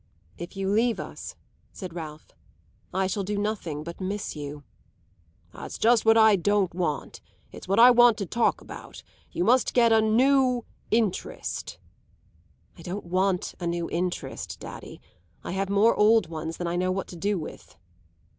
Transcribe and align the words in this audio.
"If 0.35 0.57
you 0.57 0.67
leave 0.71 0.99
us," 0.99 1.35
said 1.71 1.93
Ralph, 1.93 2.31
"I 2.91 3.05
shall 3.05 3.21
do 3.23 3.37
nothing 3.37 3.83
but 3.83 4.01
miss 4.01 4.35
you." 4.35 4.63
"That's 5.53 5.77
just 5.77 6.05
what 6.05 6.17
I 6.17 6.35
don't 6.37 6.73
want; 6.73 7.21
it's 7.51 7.67
what 7.67 7.77
I 7.79 7.91
want 7.91 8.17
to 8.17 8.25
talk 8.25 8.61
about. 8.61 9.03
You 9.31 9.43
must 9.43 9.75
get 9.75 9.91
a 9.93 10.01
new 10.01 10.65
interest." 10.89 11.77
"I 12.75 12.81
don't 12.81 13.05
want 13.05 13.53
a 13.59 13.67
new 13.67 13.87
interest, 13.91 14.59
daddy. 14.59 15.01
I 15.43 15.51
have 15.51 15.69
more 15.69 15.93
old 15.95 16.29
ones 16.29 16.57
than 16.57 16.65
I 16.65 16.77
know 16.77 16.91
what 16.91 17.07
to 17.09 17.15
do 17.15 17.37
with." 17.37 17.75